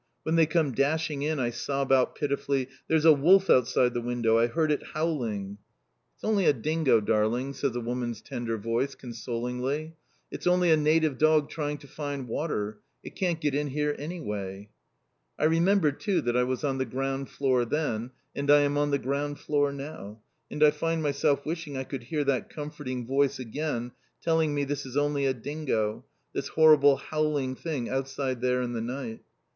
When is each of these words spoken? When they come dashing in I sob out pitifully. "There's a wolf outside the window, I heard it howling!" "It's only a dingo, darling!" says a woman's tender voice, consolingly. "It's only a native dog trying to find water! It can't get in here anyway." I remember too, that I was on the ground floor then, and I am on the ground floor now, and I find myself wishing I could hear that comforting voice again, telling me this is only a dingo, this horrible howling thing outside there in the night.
When 0.23 0.35
they 0.35 0.47
come 0.47 0.71
dashing 0.71 1.21
in 1.21 1.39
I 1.39 1.51
sob 1.51 1.91
out 1.91 2.15
pitifully. 2.15 2.69
"There's 2.87 3.05
a 3.05 3.13
wolf 3.13 3.51
outside 3.51 3.93
the 3.93 4.01
window, 4.01 4.35
I 4.35 4.47
heard 4.47 4.71
it 4.71 4.81
howling!" 4.95 5.59
"It's 6.15 6.23
only 6.23 6.45
a 6.47 6.53
dingo, 6.53 6.99
darling!" 7.01 7.53
says 7.53 7.75
a 7.75 7.79
woman's 7.79 8.19
tender 8.19 8.57
voice, 8.57 8.95
consolingly. 8.95 9.93
"It's 10.31 10.47
only 10.47 10.71
a 10.71 10.75
native 10.77 11.19
dog 11.19 11.51
trying 11.51 11.77
to 11.77 11.87
find 11.87 12.27
water! 12.27 12.79
It 13.03 13.15
can't 13.15 13.39
get 13.39 13.53
in 13.53 13.67
here 13.67 13.95
anyway." 13.99 14.69
I 15.37 15.43
remember 15.43 15.91
too, 15.91 16.19
that 16.21 16.35
I 16.35 16.45
was 16.45 16.63
on 16.63 16.79
the 16.79 16.85
ground 16.85 17.29
floor 17.29 17.63
then, 17.63 18.09
and 18.35 18.49
I 18.49 18.61
am 18.61 18.79
on 18.79 18.89
the 18.89 18.97
ground 18.97 19.37
floor 19.37 19.71
now, 19.71 20.19
and 20.49 20.63
I 20.63 20.71
find 20.71 21.03
myself 21.03 21.45
wishing 21.45 21.77
I 21.77 21.83
could 21.83 22.01
hear 22.05 22.23
that 22.23 22.49
comforting 22.49 23.05
voice 23.05 23.37
again, 23.37 23.91
telling 24.19 24.55
me 24.55 24.63
this 24.63 24.83
is 24.83 24.97
only 24.97 25.27
a 25.27 25.33
dingo, 25.35 26.05
this 26.33 26.47
horrible 26.47 26.95
howling 26.97 27.53
thing 27.53 27.87
outside 27.87 28.41
there 28.41 28.63
in 28.63 28.73
the 28.73 28.81
night. 28.81 29.19